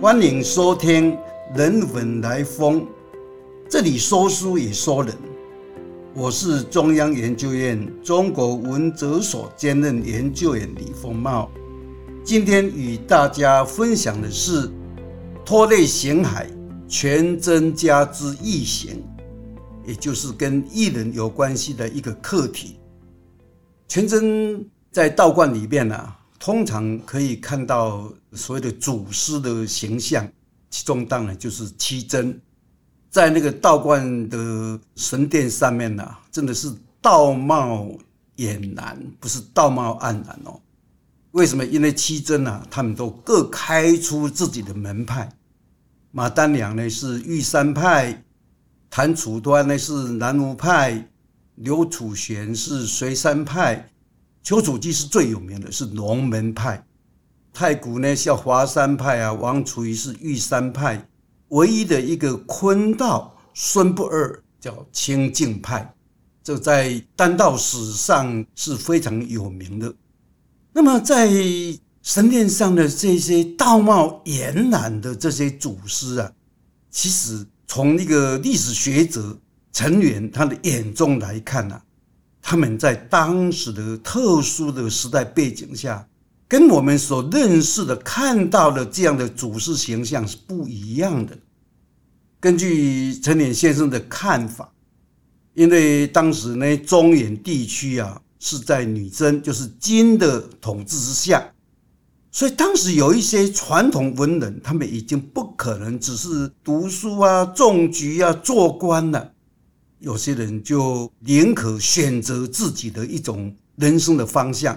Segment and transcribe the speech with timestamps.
[0.00, 1.12] 欢迎收听
[1.54, 2.80] 《人文来风》，
[3.68, 5.14] 这里说书也说人。
[6.14, 11.50] 我是中央研究院中国文哲所兼任研究员李丰茂。
[12.24, 14.70] 今天与大家分享的是
[15.44, 16.48] 拖累行海
[16.88, 19.04] 全真家之异行，
[19.86, 22.78] 也就是跟艺人有关系的一个课题。
[23.86, 26.14] 全真在道观里面呢。
[26.40, 30.26] 通常可以看到所谓的祖师的形象，
[30.70, 32.40] 其中当然就是七真，
[33.10, 37.86] 在那个道观的神殿上面呢，真的是道貌
[38.38, 40.58] 俨然，不是道貌岸然哦。
[41.32, 41.62] 为什么？
[41.66, 45.30] 因为七真啊，他们都各开出自己的门派。
[46.10, 48.24] 马丹良呢是玉山派，
[48.88, 51.06] 谭楚端呢是南无派，
[51.56, 53.90] 刘楚玄是随山派。
[54.42, 56.82] 丘处机是最有名的，是龙门派；
[57.52, 61.06] 太古呢叫华山派啊，王处仪是玉山派，
[61.48, 65.94] 唯一的一个坤道孙不二叫清净派，
[66.42, 69.94] 这在丹道史上是非常有名的。
[70.72, 71.30] 那么在
[72.02, 76.32] 神殿上的这些道貌俨然的这些祖师啊，
[76.90, 79.38] 其实从那个历史学者
[79.70, 81.80] 陈元他的眼中来看呢。
[82.50, 86.04] 他们在当时的特殊的时代背景下，
[86.48, 91.38] 跟我们所认识的、看到的这样的主事形象是不一样的。
[92.40, 94.68] 根据陈年先生的看法，
[95.54, 101.52] 因为当时呢，中原地区啊是在女真，就是金的统治之下，
[102.32, 109.34] 所以当时有一些传统文人，他们已经不可能只是读书啊、种菊啊、做官了。
[110.00, 114.76] 有些人就宁可选择自己的一种人生的方向。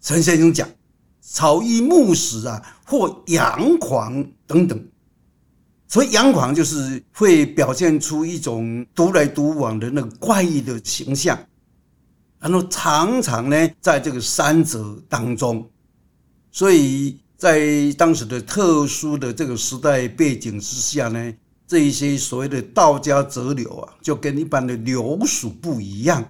[0.00, 0.68] 陈先生讲，
[1.20, 4.84] 草衣木死啊，或阳狂等等。
[5.86, 11.38] 所以阳狂就是会表现出一种独来独往的那个怪异的形象，
[12.40, 15.70] 然后常常呢在这个三者当中。
[16.50, 21.32] 所以在当时的特殊的这个时代背景之下呢。
[21.72, 26.22] 这一些所谓的道家哲流啊，就跟一般的流俗不一样，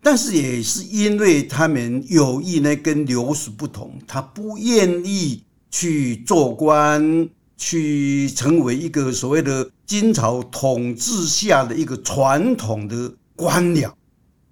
[0.00, 13.92] 但是也是因为他们有意呢跟流俗不同，他不愿意去做官，去成为一个所谓的金朝统治下的一个传统的官僚，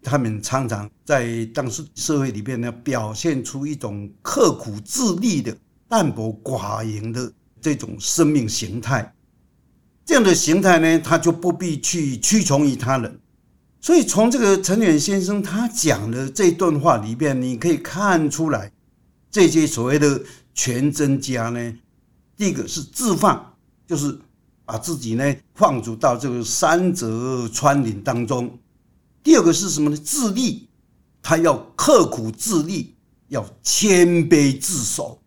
[0.03, 5.57] 他们常常在当时社会里边呢，表现出一种刻苦自立的、
[5.89, 9.14] 淡泊寡言的这种生命形态。
[10.05, 13.19] 这样的形态呢，他就不必去屈从于他人。
[13.81, 18.73] 所以从这个陈远先生他讲的这段话里边，你可以看出来，
[19.31, 20.21] 这些所谓的
[20.55, 21.75] 全真家呢，
[22.37, 23.55] 第一个是自放，
[23.87, 24.19] 就是
[24.65, 28.49] 把自己呢放逐到这个山泽川林当中；
[29.23, 29.97] 第二个是什么呢？
[29.97, 30.69] 自立，
[31.23, 32.95] 他要刻苦自立，
[33.29, 35.21] 要谦卑自守，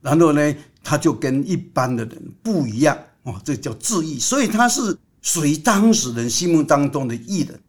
[0.00, 2.96] 然后呢，他就跟一般的人不一样。
[3.24, 7.60] 哦，这叫自义，所以他是属于当时人心目当中的艺人。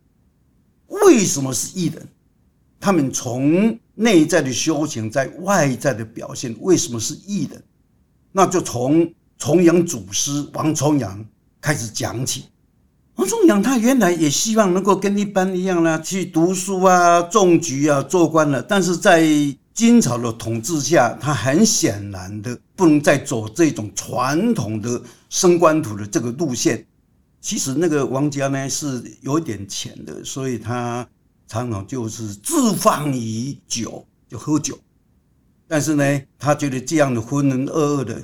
[0.87, 2.07] 为什么是艺人？
[2.79, 7.63] 他们从内在的修行，在外在的表现，为什么是艺人？
[8.31, 11.23] 那就从重阳祖师王重阳
[11.61, 12.45] 开始讲起。
[13.15, 19.21] 王重阳他原来也希望能够跟一般一样呢，去读书啊、种菊啊、做官了，但是在
[19.73, 26.85] 金朝的统治下，他很显然的不能再走这种传统的升官图的这个路线。
[27.41, 31.07] 其实那个王家呢是有点钱的，所以他
[31.47, 34.77] 常常就是自放于酒，就喝酒。
[35.67, 38.21] 但是呢，他觉得这样的浑浑噩噩的，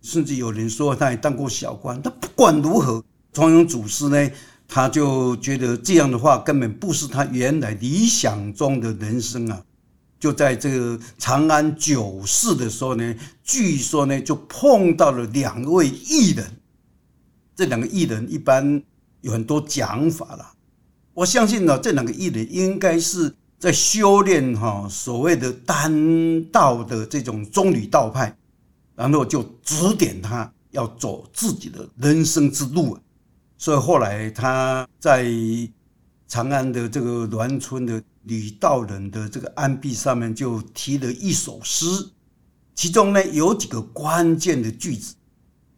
[0.00, 2.00] 甚至有人说他也当过小官。
[2.02, 4.30] 他不管如何，重阳祖师呢，
[4.66, 9.62] 他就觉得这样的话根本不是他原来理想中的人生啊。
[10.18, 13.14] 就在这个长安九世的时候呢，
[13.44, 16.50] 据说呢就碰到了两位艺人。
[17.54, 18.82] 这两个艺人一般
[19.20, 20.54] 有很多讲法了。
[21.12, 28.34] 我相信呢，这两个艺人应该是在修炼哈所谓的丹道的这种中吕道派，
[28.94, 32.98] 然后就指点他要走自己的人生之路。
[33.58, 35.26] 所以后来他在
[36.26, 38.02] 长安的这个栾村的。
[38.26, 41.86] 吕道人的这个案壁上面就提了一首诗，
[42.74, 45.14] 其中呢有几个关键的句子。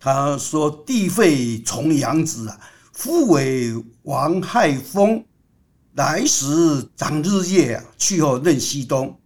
[0.00, 2.60] 他说：“地废重阳子啊，
[2.92, 3.72] 夫为
[4.02, 5.24] 王亥风。
[5.94, 6.46] 来时
[6.94, 9.18] 长日夜啊，去后任西东。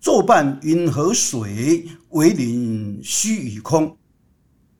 [0.00, 3.96] 坐伴云和水，为邻虚与空。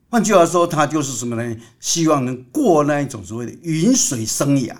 [0.09, 1.57] 换句话说，他就是什么呢？
[1.79, 4.75] 希望能过那一种所谓的云水生涯。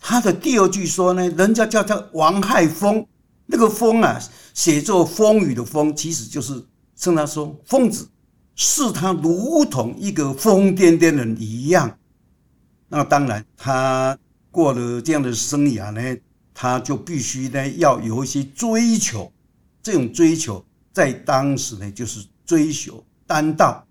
[0.00, 3.06] 他的第二句说呢，人家叫他王亥风，
[3.46, 4.20] 那个风啊，
[4.54, 6.64] 写作风雨的风，其实就是
[6.96, 8.08] 称他说疯子，
[8.54, 11.98] 视他如同一个疯癫癫的人一样。
[12.88, 14.16] 那当然，他
[14.50, 16.20] 过了这样的生涯呢，
[16.54, 19.32] 他就必须呢要有一些追求。
[19.82, 23.84] 这种追求在当时呢，就是追求丹道，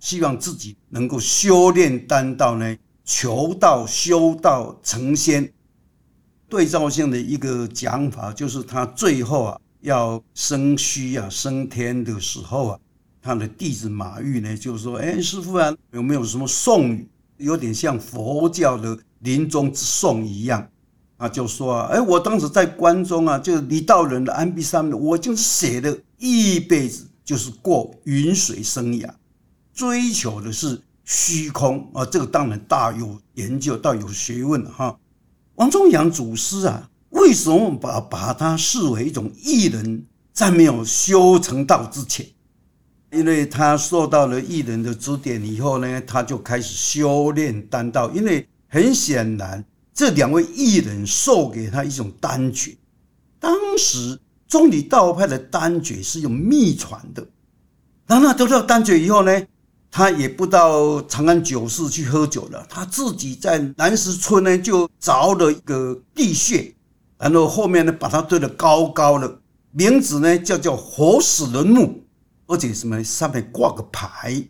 [0.00, 5.52] 希望自己能够修炼丹道呢，求道、修道、成仙。
[6.48, 12.78] 对照性的一个讲法，就是他最后啊要升虚啊升天的时候啊，
[13.22, 17.08] 他的弟子马玉呢就说：“哎，师傅啊，有没有什么颂语？
[17.38, 20.68] 有点像佛教的临终之颂一样
[21.16, 29.08] 啊？”就说啊：“哎，我当时在关中啊，就李道人的安壁上面，我就是写了一辈子，就是过云水生涯，
[29.72, 32.04] 追求的是虚空啊。
[32.04, 34.98] 这个当然大有研究，大有学问哈。”
[35.56, 42.26] 王宗阳祖师啊，为什么把把他视为一种艺人，在没有修成道之前？
[43.10, 48.10] 因为他受到了艺人的指点以后呢，他就开始修炼丹道。
[48.12, 49.62] 因为很显然，
[49.92, 52.74] 这两位艺人授给他一种丹诀。
[53.38, 57.26] 当时中理道派的丹诀是用秘传的，
[58.06, 59.42] 当他得到丹诀以后呢？
[59.94, 66.74] 他也不到长安酒肆去喝酒了，他自己在南石村呢就凿了一个地穴，
[67.18, 69.38] 然后后面呢把它堆得高高的，
[69.70, 72.02] 名字呢叫叫活死人墓，
[72.46, 74.42] 而且什么上面挂个牌，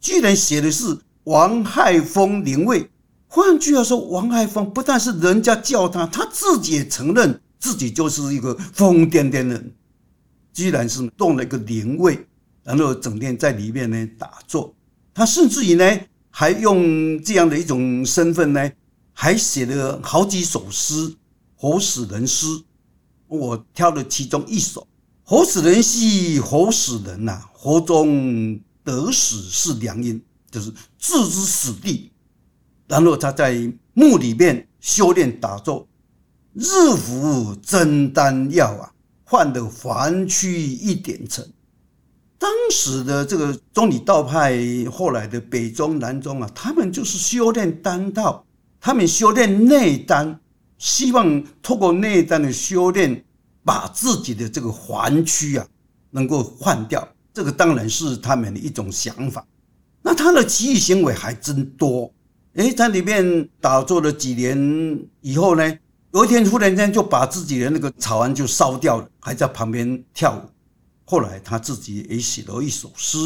[0.00, 2.88] 居然写的是王亥峰灵位。
[3.26, 9.74] 换句话说，王亥峰不但是人家叫他，他自己也承认自己就是一个疯癫癫人，
[10.52, 12.24] 居然是动了一个灵位，
[12.62, 14.72] 然后整天在里面呢打坐。
[15.16, 18.70] 他甚至于呢，还用这样的一种身份呢，
[19.14, 21.14] 还写了好几首诗，
[21.54, 22.46] 活死人诗。
[23.26, 24.86] 我挑了其中一首
[25.24, 32.12] ：“活死人兮活死人呐，活中得死是良因，就是置之死地。”
[32.86, 35.88] 然后他在墓里面修炼打坐，
[36.52, 38.92] 日服真丹药啊，
[39.24, 41.50] 换得凡躯一点尘。
[42.38, 44.58] 当时的这个中理道派，
[44.92, 48.44] 后来的北宗、南宗啊，他们就是修炼丹道，
[48.80, 50.38] 他们修炼内丹，
[50.78, 53.24] 希望透过内丹的修炼，
[53.64, 55.66] 把自己的这个环躯啊，
[56.10, 57.06] 能够换掉。
[57.32, 59.46] 这个当然是他们的一种想法。
[60.02, 62.12] 那他的奇异行为还真多。
[62.54, 65.78] 诶，在里面打坐了几年以后呢，
[66.12, 70.55] 有一天突然间就把自己的那个草庵就烧掉了，还在旁边跳舞。
[71.08, 73.16] 后来他自己也写了一首诗：“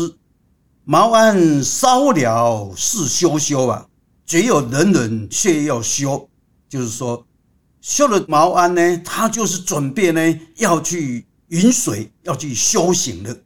[0.84, 3.86] 茅庵烧了是修修啊，
[4.26, 6.28] 只有人人却要修。”
[6.68, 7.26] 就是说，
[7.80, 13.44] 修了茅庵呢，他就是准备呢要去云水，要去修行的。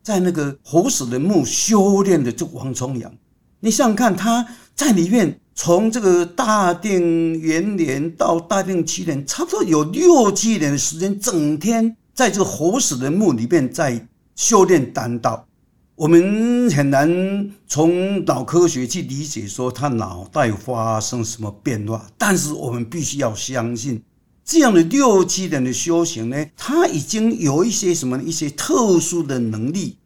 [0.00, 3.12] 在那个活死人墓修炼的这王重阳，
[3.58, 4.46] 你想想看，他
[4.76, 11.96] 在里面从这个大定元年到大定七年，差不多有六七年的时间，整天。
[12.16, 15.46] 在这个活死人墓里面，在修炼丹道，
[15.94, 22.08] 我们很难从脑科学去理解说他脑袋发生什么变化。
[22.16, 24.02] 但是我们必须要相信，
[24.42, 29.98] 这样的六七年的修行呢，他已经有一些什么一些特殊的能力。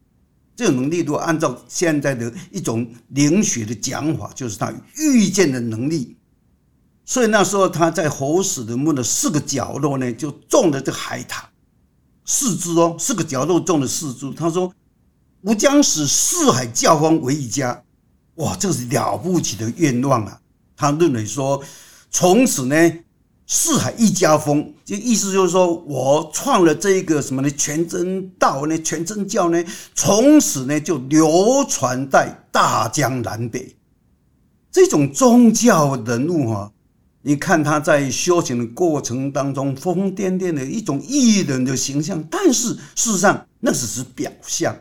[0.56, 6.16] 这种能力，如果按照现在的一种灵学的讲法，就是他预见的能力。
[7.04, 11.44] 所以那时候他在活死人墓的四个角落呢，就种了这海棠。
[12.32, 14.32] 四株哦，四个角落种的四株。
[14.32, 14.72] 他说
[15.42, 17.82] ：“吾将使四海教风为一家。”
[18.36, 20.40] 哇，这是了不起的愿望啊！
[20.76, 21.60] 他认为说，
[22.08, 22.92] 从此呢，
[23.48, 27.50] 四海一家风，就意思就是说我创了这个什么呢？
[27.50, 29.62] 全真道呢，全真教呢，
[29.96, 33.74] 从此呢就流传在大江南北。
[34.70, 36.72] 这种宗教人物哈。
[37.22, 44.74] 你看他在修行的过程当中疯疯癫癫的一种艺人的形象，但是事实上那只是表象。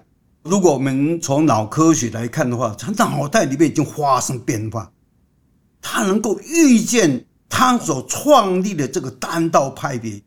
[0.43, 4.89] 如果我们从脑科学来看的话，他脑袋里面已经发生变化，
[5.81, 10.21] 他能够预见他所创立的这个单道派别，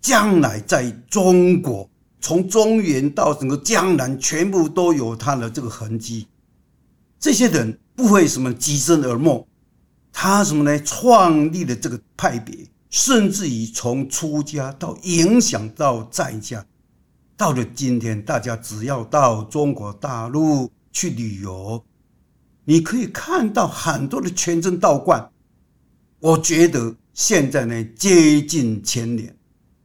[0.00, 1.88] 将来在中国
[2.20, 6.26] 从中原到整个江南，全部都有他的这个痕迹。
[7.20, 9.46] 这些人不会什么跻身而没。
[10.16, 10.78] 他什么呢？
[10.84, 12.56] 创立了这个派别，
[12.88, 16.64] 甚至于从出家到影响到在家，
[17.36, 21.84] 到了今天，大家只要到中国大陆去旅游，
[22.64, 25.28] 你可以看到很多的全真道观。
[26.20, 29.36] 我觉得现在呢，接近千年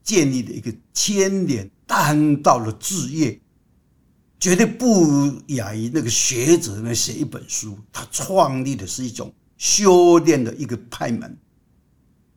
[0.04, 3.42] 建立的一个千年丹道的志业，
[4.40, 7.78] 绝对不亚于那个学者呢写一本书。
[7.92, 11.38] 他创立的是一种修炼的一个派门，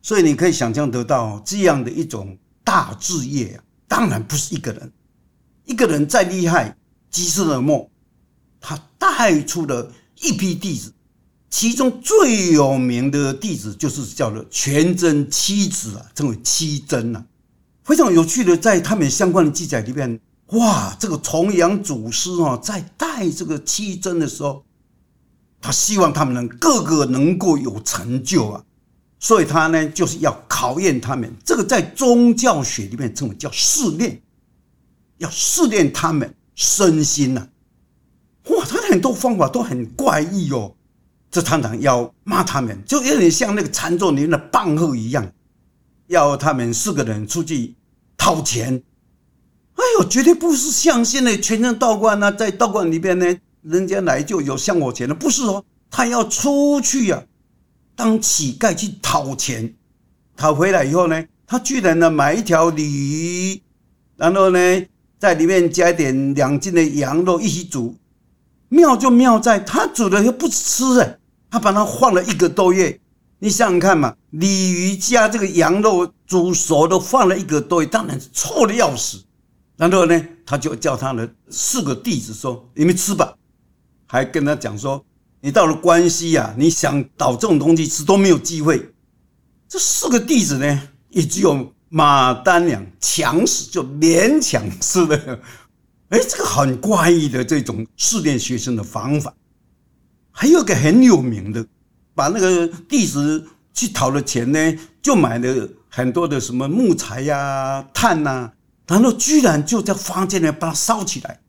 [0.01, 4.91] 所以你可以想象得到这样的一种大志业啊，当然不是一个人，
[5.65, 6.77] 一个人再厉害，
[7.09, 7.89] 积世而末，
[8.59, 10.93] 他带出了一批弟子。
[11.49, 17.25] 其中最有名的弟子就是叫做全真七子啊，称为七真啊。
[17.83, 24.65] 非常有趣的，在他们相关的记载里面，哇，这个重阳祖师啊，在带这个七真的时候，
[25.63, 28.61] 他希望他们能个个能够有成就啊，
[29.17, 31.33] 所以他呢就是要考验他们。
[31.45, 34.21] 这个在宗教学里面称为叫试炼，
[35.19, 37.47] 要试炼他们身心呐。
[38.49, 40.75] 哇，他的很多方法都很怪异哦。
[41.31, 45.31] 这常常要骂他们，就有点像那个禅宗里面的棒喝一样，
[46.07, 47.73] 要他们四个人出去
[48.17, 48.83] 掏钱。
[49.75, 53.25] 哎呦，绝对不是像现在全真道观呢，在道观里边呢，
[53.63, 57.23] 人家来就有向我钱的，不是哦，他要出去呀，
[57.95, 59.73] 当乞丐去讨钱。
[60.35, 63.61] 讨回来以后呢，他居然呢买一条鲤鱼，
[64.17, 64.59] 然后呢
[65.19, 67.95] 在里面加一点两斤的羊肉一起煮。
[68.69, 71.19] 妙就妙在，他煮了又不吃哎。
[71.51, 72.99] 他把它放了一个多月，
[73.37, 79.23] 你想想看嘛，鲤鱼加这个羊肉煮熟都放了一个多月，当然臭的要死。
[79.77, 83.35] 然后呢，他就叫他的四个弟子说：“你们吃吧。”
[84.13, 85.03] 还跟他讲说
[85.41, 88.93] ：“你到了关西呀，你想倒这种东西吃都没有机会。”
[89.67, 95.39] 这四个弟子呢，也只有马丹良强死，就勉强吃了。
[96.09, 99.33] 哎，这个很怪异的这种试炼学生的方法。
[100.29, 101.65] 还有个很有名的，
[102.13, 108.51] 把那个弟子去讨了钱呢，就买了很多的什么木材呀、炭呐，
[108.85, 111.39] 然后居然就在房间里把它烧起来。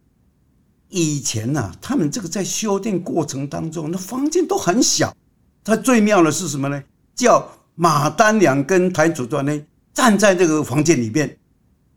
[0.88, 5.14] 以前呐，他们这个在修炼过程当中，那房间都很小。
[5.64, 6.82] 他最妙的是什么呢？
[7.14, 9.60] 叫马丹良跟谭祖端呢
[9.92, 11.36] 站在这个房间里面，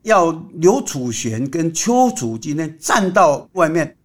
[0.04, 3.96] 要刘楚玄跟邱楚金呢站到外面。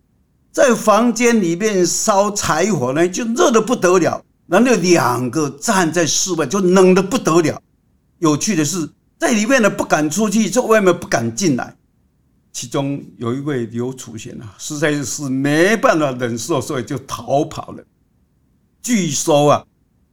[0.51, 7.59] 在房间里面烧柴火呢，就热的不得了；然后两个站在室外，就冷的不得了。
[8.19, 8.87] 有趣的是，
[9.19, 11.75] 在里面呢不敢出去，在外面不敢进来。
[12.53, 17.85] 其中有一位刘楚贤啊，实在是没办法忍受，所以就逃跑了。
[18.83, 19.65] 据说啊，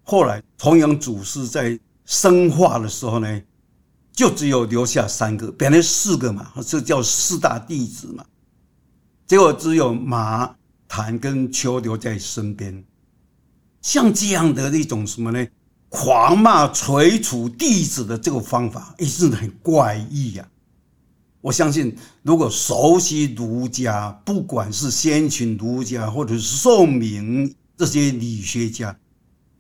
[0.04, 3.42] 后来重阳祖师在生化的时候呢，
[4.14, 8.26] 就只有留下三个，本来四个嘛，这叫四大弟子嘛。
[9.28, 10.56] 结果只有马
[10.88, 12.84] 谭跟丘留在身边，
[13.82, 15.46] 像这样的一种什么呢？
[15.90, 20.48] 狂骂垂楚弟子的这个方法，也是很怪异呀。
[21.42, 28.98] 我相信，如果熟悉儒家，不管是先秦儒家或者是宋明这些理学家，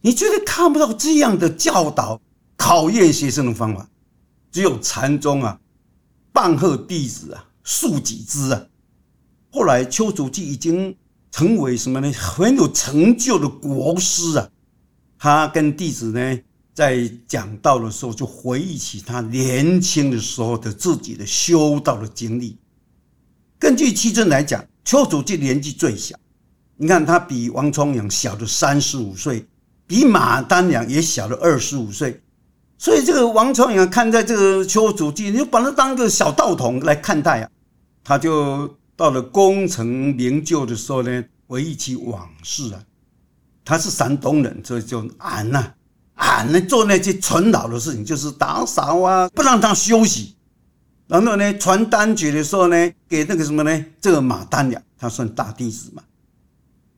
[0.01, 2.19] 你绝对看不到这样的教导
[2.57, 3.89] 考验学生的方法。
[4.51, 5.59] 只有禅宗啊，
[6.33, 8.65] 棒喝弟子啊，恕己之啊。
[9.51, 10.95] 后来，丘处机已经
[11.31, 12.11] 成为什么呢？
[12.11, 14.49] 很有成就的国师啊！
[15.17, 16.39] 他跟弟子呢，
[16.79, 22.57] 在讲道的时候，就回忆起他年轻的时候的自己的修道的经历。
[23.59, 26.15] 根据七尊来讲，丘处机年纪最小，
[26.77, 29.45] 你看他比王重阳小了三十五岁，
[29.85, 32.21] 比马丹阳也小了二十五岁。
[32.77, 37.49] 所以，这个王重阳看在这个丘处机，你就把他当个小道童来看待啊，
[38.03, 38.73] 他就。
[38.99, 42.83] 到了功成名就的时候呢，回忆起往事啊，
[43.63, 45.71] 他是山东人，所以就俺呐，
[46.19, 50.35] 俺呢做那些纯老的事情，就是打扫啊，不让他休息。
[51.07, 56.03] 然后呢，传丹诀的时候呢，给那个什么呢，这个马丹良，他算大弟子嘛。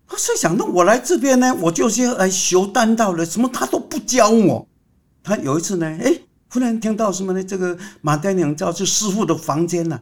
[0.08, 4.68] 他是想，那我来这边呢，我就是要来修丹道的，什么他都不教我。
[5.24, 6.14] 他有一次呢，哎，
[6.50, 7.42] 忽然听到什么呢？
[7.44, 10.02] 这个马丹良叫去师傅的房间呢。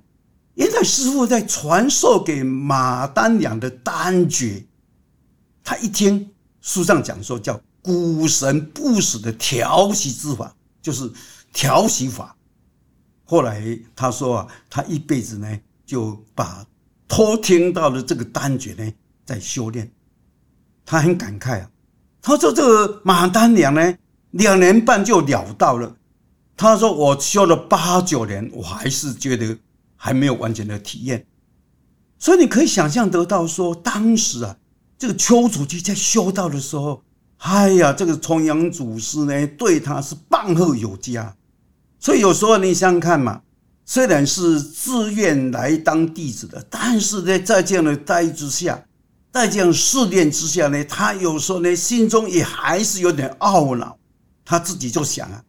[0.56, 4.66] 原来师傅在传授给马丹良的丹诀，
[5.64, 11.12] 他一听书上讲说叫古神不死的调息之法，就是
[11.54, 12.36] 调息法。
[13.26, 16.66] 后来他说啊，他一辈子呢就把
[17.08, 18.94] 偷听到的这个丹诀呢
[19.26, 19.92] 在修炼。
[20.86, 21.70] 他很感慨啊，
[22.22, 23.98] 他说这个马丹良呢
[24.32, 25.96] 两年半就了到了。
[26.58, 29.58] 他说我修了八九年，我还是觉得。
[30.02, 31.28] 还没有完全的体验，
[32.18, 34.58] 所以你可以想象得到，说当时啊，
[34.98, 37.04] 这个丘处机在修道的时候，
[37.40, 41.36] 哎呀，这个重阳祖师呢，对他是棒喝有加。
[41.98, 43.42] 所以有时候你想想看嘛，
[43.86, 48.84] 虽然是自愿来当弟子的，但是呢，在这样的待遇之下，
[49.32, 53.98] 在这样试炼之下呢，他有时候呢，心中也还是有点懊恼。
[54.44, 55.44] 他自己就想啊，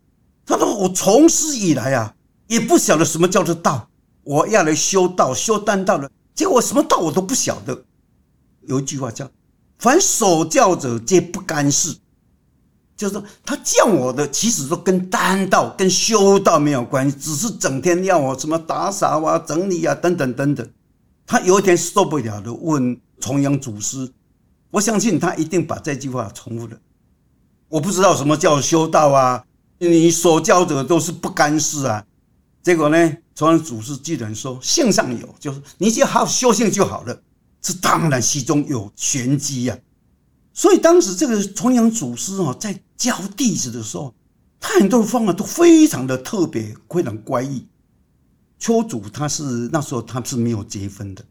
[0.47, 2.14] 他说：“我从师以来啊，
[2.47, 3.88] 也不晓得什么叫做道，
[4.23, 7.85] 我要来修道、修丹道的，结果什么道我都不晓得。”
[8.68, 9.28] 有一句话叫。
[9.81, 11.97] 凡守教者皆不干事，
[12.97, 20.71] 就是说，他叫我的其实都跟丹道、跟修道没有关系，只是整天要我什么打扫啊、整理啊等等等等。
[21.27, 24.13] 他有一天受不了的问重阳祖师，
[24.71, 26.77] 我相信他一定把这句话重复了。
[27.69, 29.43] 我不知道什么叫修道啊，
[29.79, 32.05] 你守教者都是不干事啊。
[32.63, 37.19] 结果呢，重阳祖师居然说：“性上有，就是你只要好修行就好了。”
[37.61, 39.79] 这当然其中有玄机呀，
[40.52, 44.14] 所以当时这个重阳祖师哦，在教弟子的时候，
[44.59, 47.67] 他很多方法都非常的特别，非常怪异。
[48.59, 51.25] 丘祖他是那时候他是没有结婚的，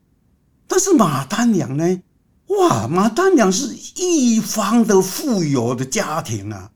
[0.67, 2.01] 但是马丹娘呢，
[2.48, 6.71] 哇，马丹娘是一方的富有的家庭啊，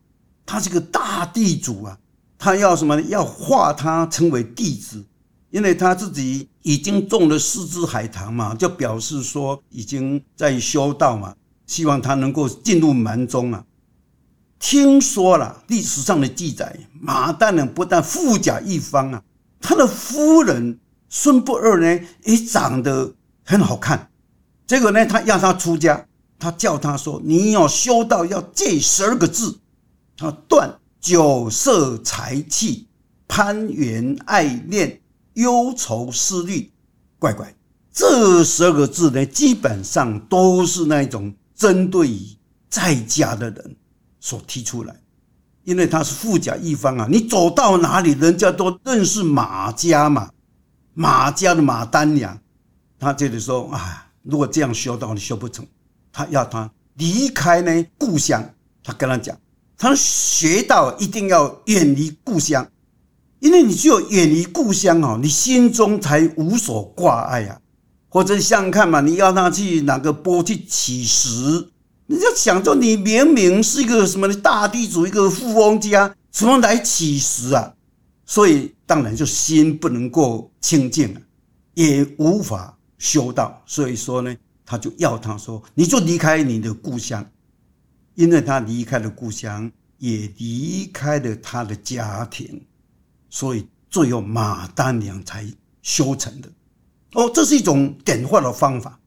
[0.45, 1.98] 他是个大地主啊，
[2.38, 3.01] 他要什么？
[3.03, 5.05] 要化他成为弟子。
[5.50, 11.36] 因为他自己已经种了四只海棠嘛，就表示说已经在修道嘛，
[11.67, 13.63] 希望他能够进入门中啊。
[14.60, 19.22] 听说了历史上的记载，马大人不但富甲一方啊，
[19.60, 20.79] 他的夫人
[21.10, 24.10] 孙不二呢也长得很好看。
[24.65, 26.05] 结果呢，他要他出家，
[26.39, 29.60] 他叫他说：“你要修道要戒十二个字，
[30.15, 32.88] 他断酒色财气、
[33.27, 35.01] 攀缘爱恋。”
[35.33, 36.71] 忧愁思虑，
[37.19, 37.53] 乖乖，
[37.91, 42.19] 这十二个字呢，基本上都是那一种针对于
[42.69, 43.75] 在家的人
[44.19, 44.96] 所提出来，
[45.63, 50.29] 因为他是富甲一方啊，你走到哪里，人家都认识马家嘛，
[50.93, 52.39] 马家的马丹娘，
[53.00, 55.65] 他这里说啊，如果这样修道，你修不成，
[56.11, 58.43] 他要他离开呢故乡，
[58.83, 59.37] 他跟他讲，
[59.77, 62.67] 他学道一定要远离故乡。
[63.44, 67.60] 因为你只有远离故乡哦，你心中才无所挂碍啊。
[68.08, 71.68] 或者想想看嘛，你要他去哪个坡去乞食，
[72.06, 77.74] 你就想着你明明是一个什么大地主，一个富翁家，怎么来乞食啊？
[78.25, 81.20] 所以当然就心不能够清净了，
[81.74, 83.62] 也无法修道。
[83.66, 84.34] 所以说呢，
[84.66, 87.29] 他就要他说，你就离开你的故乡，
[88.16, 92.62] 因为他离开了故乡，也离开了他的家庭。
[93.33, 95.43] 所以，最后马丹娘才
[95.81, 96.48] 修成的。
[97.13, 99.00] 哦，这是一种点化的方法，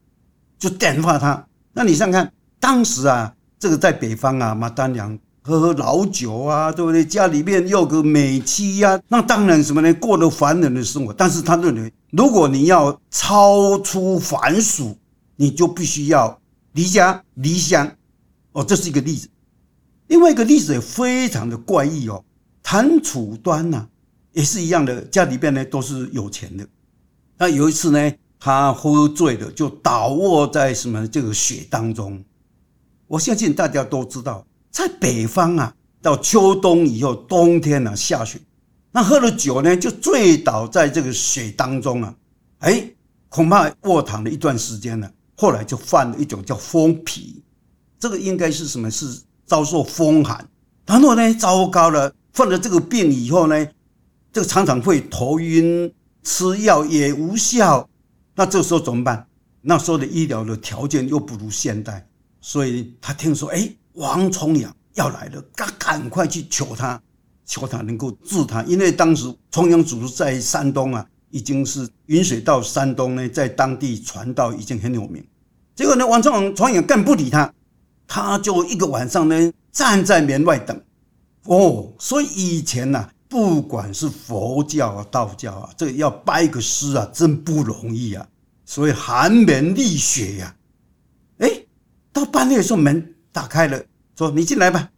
[0.59, 1.47] 就点化他。
[1.71, 7.05] 那你想想看，当时啊，这个在北方啊，马丹娘喝喝老酒啊，对不对？
[7.05, 9.93] 家里面有个美妻呀，那当然什么呢？
[9.93, 11.13] 过了凡人的生活。
[11.13, 14.97] 但是他认为，如果你要超出凡俗，
[15.37, 16.37] 你就必须要
[16.73, 17.89] 离家离乡。
[18.51, 19.29] 哦，这是一个例子。
[20.07, 22.25] 另外一个例子也非常的怪异哦，
[22.61, 23.87] 谭楚端呐。
[24.37, 26.63] 也是一样的，家里边呢都是有钱的。
[27.39, 32.23] 那有一次呢，他喝醉了，就倒卧在什么这个雪当中。
[33.07, 35.73] 我相信大家都知道，在北方啊，
[36.03, 38.39] 到秋冬以后，冬天呢下雪，
[38.91, 42.13] 那喝了酒呢就醉倒在这个雪当中啊。
[42.59, 42.87] 哎，
[43.29, 47.43] 恐怕卧躺了一段时间了，后来就犯了一种叫风皮。
[47.97, 48.91] 这个应该是什么？
[48.91, 50.47] 是遭受风寒。
[50.85, 53.67] 然后呢，糟糕了，犯了这个病以后呢。
[54.37, 57.89] 这个常常会头晕，吃药也无效。
[58.35, 59.25] 那这时候怎么办？
[59.63, 62.07] 那时候的医疗的条件又不如现代，
[62.39, 67.01] 所以他听说，哎，王重阳要来了，赶赶快去求他，
[67.47, 68.61] 求他能够治他。
[68.65, 75.25] 因为当时重阳祖师在山东啊，已经是云水到山东呢，在当地传道已经很有名。
[75.75, 77.51] 结果呢，王重阳重阳更不理他，
[78.05, 80.79] 他就一个晚上呢，站在门外等。
[81.45, 83.09] 哦，所以以前呐。
[83.29, 88.25] 不管是佛教啊、道教啊，这个要拜个师啊，真不容易啊。
[88.65, 90.55] 所以寒门立雪呀，
[91.39, 91.49] 哎，
[92.11, 93.81] 到半夜的时候门打开了，
[94.17, 94.89] 说你进来吧。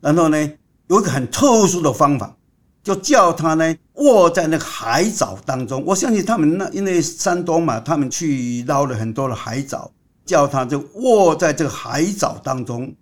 [0.00, 0.52] 然后呢，
[0.88, 2.36] 有一个很特殊的方法，
[2.82, 5.82] 就叫他呢卧在那个海藻当中。
[5.84, 9.90] 我相信他们那因为山东嘛，他们去捞了很多的海藻，
[10.24, 12.94] 叫他就卧在这个海藻当中。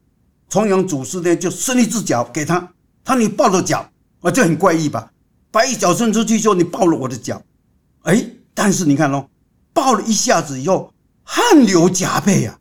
[0.48, 2.72] 重阳祖师呢就伸一只脚给他，
[3.04, 3.88] 他你抱着脚。
[4.26, 5.12] 啊，这很怪异吧？
[5.52, 7.40] 把一脚伸出去之后，你抱了我的脚，
[8.02, 9.28] 哎，但是你看哦，
[9.72, 12.58] 抱了一下子以后，汗流浃背啊，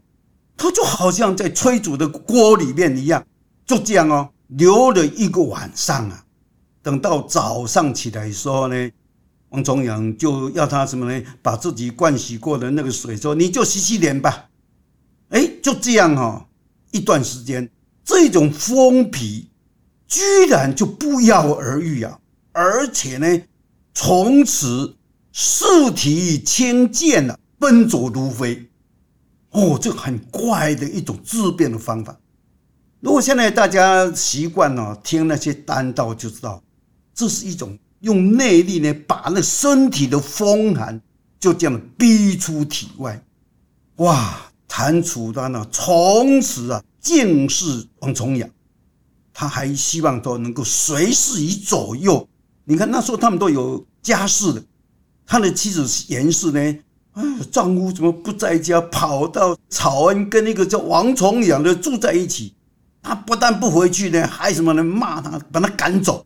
[0.55, 3.25] 他就好像在催煮的锅里面一样，
[3.65, 6.23] 就这样哦，流了一个晚上啊。
[6.83, 8.91] 等到早上起来的时候呢，
[9.49, 11.25] 王重阳就要他什么呢？
[11.41, 14.45] 把自己灌洗过的那个水说：“你就洗洗脸吧。”
[15.29, 16.47] 哎，就这样哈，
[16.91, 17.67] 一段时间，
[18.03, 19.49] 这种风皮
[20.07, 22.19] 居然就不药而愈啊！
[22.51, 23.41] 而且呢，
[23.93, 24.95] 从此
[25.33, 28.69] 四体轻健了，奔走如飞。
[29.51, 32.17] 哦，这很怪的一种治病的方法。
[32.99, 36.61] 如果现在大家习惯了听那些丹道，就知道
[37.13, 41.01] 这是一种用内力呢，把那身体的风寒
[41.39, 43.23] 就这样逼出体外。
[43.97, 48.49] 哇，谭楚丹呢，从此啊敬视王重阳，
[49.37, 52.25] 他还希望都能够随侍于左右。
[52.63, 54.63] 你看那时候他们都有家室的，
[55.27, 56.79] 他的妻子严氏呢。
[57.51, 62.53] 丈夫怎么不在家，跑到草恩跟那个叫王重阳的住在一起？
[63.01, 64.83] 他不但不回去呢，还什么呢？
[64.83, 66.25] 骂他，把他赶走。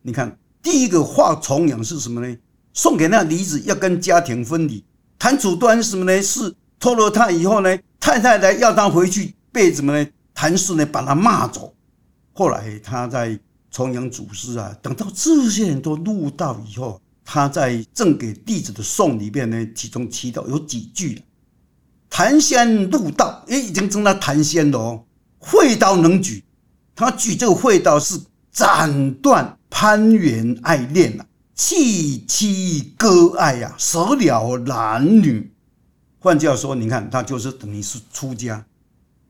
[0.00, 2.36] 你看，第一个画重阳是什么呢？
[2.72, 4.82] 送给那女子要跟家庭分离。
[5.18, 6.22] 谭楚端是什么呢？
[6.22, 10.08] 是偷了他以后呢，太太来要他回去，被什么呢？
[10.34, 11.74] 谭氏呢把他骂走。
[12.38, 13.36] 后来他在
[13.68, 17.00] 重阳祖师啊，等到这些人都入道以后。
[17.24, 21.20] 他在赠给弟子的颂里面呢，其中提到有几句
[22.08, 25.04] ：“谭仙入道，哎，已经称他谭仙了哦。
[25.38, 26.44] 会刀能举，
[26.94, 28.18] 他举这个会刀是
[28.52, 35.52] 斩断攀援爱恋啊，弃妻割爱呀，舍了男女。
[36.20, 38.64] 换句话说，你看他就是等于是出家。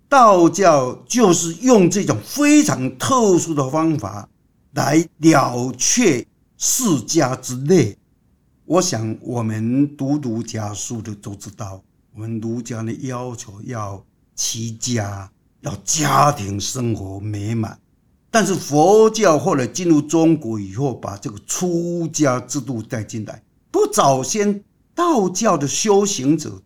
[0.09, 4.29] 道教就是用这种非常特殊的方法
[4.73, 6.27] 来了却。”
[6.61, 7.97] 世家之内，
[8.65, 11.81] 我想我们读儒家书的都知道，
[12.13, 17.79] 我们儒家的要求要齐家，要家庭生活美满。
[18.29, 23.41] 但是佛教后来进入中国以后，把这个出家制度带进来。
[23.71, 24.65] 不早先
[24.97, 26.61] 道教的修行者，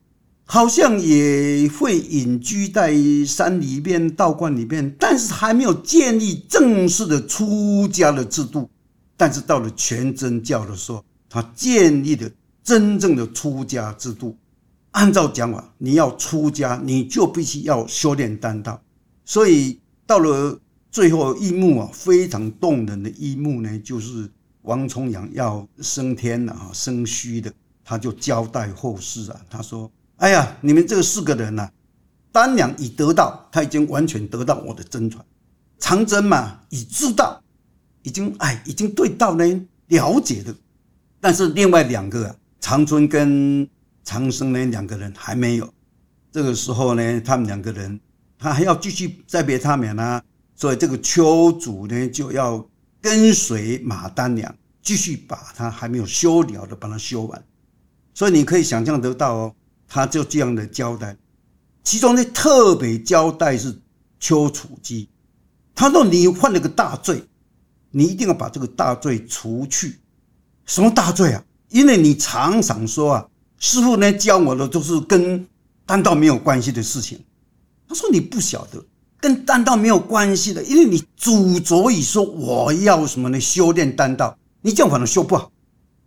[0.53, 8.69] 好像也会隐居在山里面、道观里面，但是还没有建立正式的出家的制度。
[9.17, 12.31] 但是到了全真教的时候，他建立了
[12.63, 14.37] 真正的出家制度。
[14.91, 18.79] 按照讲法，你要出家，你就必须要修炼丹道。
[19.25, 20.61] 所以到了
[20.91, 27.51] 最后一幕啊，非常动人的一幕呢，就是王重阳要升天了啊，升虚的，
[27.83, 31.71] 他就交代后事啊，他说：“哎呀，你们这四个人呐，
[32.31, 35.23] 丹娘已得到，他已经完全得到我的真传；
[35.79, 37.41] 长征嘛，已知道。”
[38.05, 39.45] 已经哎，已经对道呢
[39.87, 40.53] 了解的，
[41.21, 43.65] 但是另外两个长春跟
[44.03, 45.73] 长生呢两个人还没有。
[46.33, 48.01] 这个时候呢，他们两个人
[48.37, 50.21] 他还要继续再别他们啊，
[50.57, 52.69] 所以这个丘祖呢就要
[53.01, 57.45] 跟随马丹娘继续把他还没有修了的把它修完。
[58.15, 59.55] 所以你可以想象得到哦，
[59.93, 61.15] 他就这样的交代。
[61.85, 63.79] 其中呢特别交代是
[64.19, 65.07] 丘处机，
[65.75, 67.23] 他说你犯了个大罪。
[67.95, 70.01] 你一定要把这个大罪除去，
[70.65, 71.45] 什么大罪啊？
[71.69, 73.29] 因为你常常说啊，
[73.59, 75.47] 师傅呢教我的都是跟
[75.85, 77.23] 丹道没有关系的事情。
[77.87, 78.83] 他说你不晓得
[79.21, 83.39] 跟丹道没有关系的，因为你主着以说我要什么呢？
[83.39, 85.53] 修炼丹道，你这样反而修不好。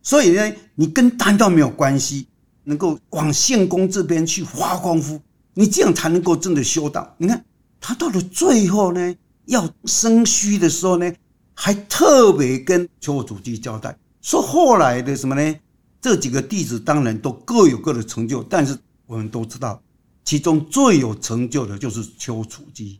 [0.01, 2.27] 所以呢，你跟丹道没有关系，
[2.65, 5.21] 能够往献功这边去花功夫，
[5.53, 7.15] 你这样才能够真的修道。
[7.17, 7.45] 你看
[7.79, 11.11] 他到了最后呢，要生虚的时候呢。
[11.57, 15.55] 还特别跟邱主机交代说，后来的什么呢？
[16.01, 19.81] 这几个弟子当然都各有各的成就，但是我们都知道，
[20.25, 22.99] 其中最有成就的就是邱楚机。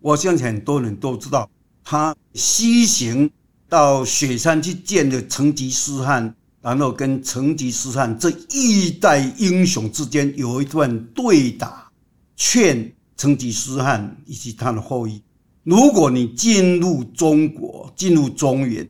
[0.00, 1.46] 我相信很多人都知道，
[1.84, 3.30] 他西行
[3.68, 11.92] 到雪山去见了成吉思汗，然后跟成吉思汗这一代英雄之间有一段对打，
[12.36, 15.22] 劝成吉思汗以及他的后裔。
[15.62, 18.88] 如果你进入中国，进入中原，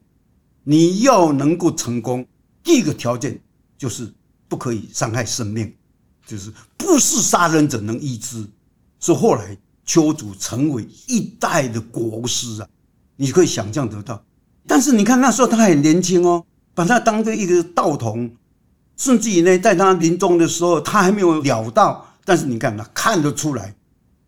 [0.63, 2.25] 你要能够成功，
[2.63, 3.41] 第一个条件
[3.77, 4.09] 就是
[4.47, 5.75] 不可以伤害生命，
[6.25, 8.47] 就是不是杀人者能医之。
[9.01, 12.69] 是后来丘祖成为一代的国师啊，
[13.17, 14.25] 你可以想象得到。
[14.65, 18.35] 但是你看那时候他很年轻哦，把他当做一个道童，
[18.97, 23.75] 甚至于呢，在他临终的时候，他还没有了道，但是你看他看得出来。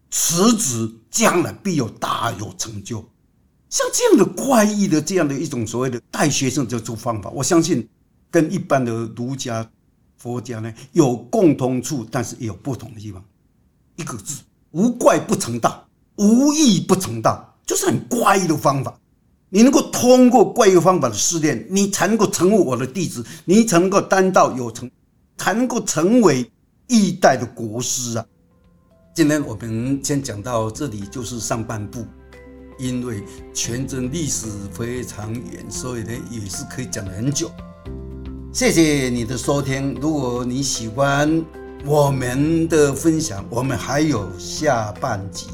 [0.09, 3.05] 此子将来必有大有成就，
[3.69, 7.87] 像这样的怪异的这样的一种所谓的带学生这种方法，我相信
[8.31, 9.69] 跟一般的儒家、
[10.17, 13.23] 佛家呢有共同处，但是也有不同的地方。
[13.97, 18.99] 一个字：无怪不成道，无义不成道，就是很怪异的方法。
[19.57, 24.91] 你能够通过怪异方法的试炼，你才能够成为我的弟子，你才能够担道有成，
[25.39, 26.53] 才能够成为
[26.89, 28.27] 一代的国师啊！
[29.15, 32.05] 今天我们先讲到这里，就是上半部，
[32.79, 37.51] 因为全真历史非常远，所以呢也是可以讲很久。
[38.53, 41.43] 谢谢你的收听，如果你喜欢
[41.87, 45.47] 我们的分享，我们还有下半集，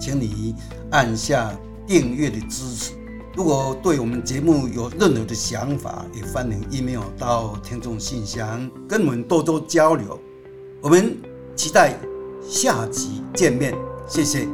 [0.00, 0.54] 请你
[0.90, 1.54] 按下
[1.86, 2.92] 订阅的支持。
[3.36, 10.18] 如果对我们节目有任何的想法，也欢迎 email 到听众信箱，跟我们多多交流。
[10.80, 11.16] 我们
[11.54, 11.96] 期待
[12.42, 13.72] 下集见面，
[14.08, 14.48] 谢谢。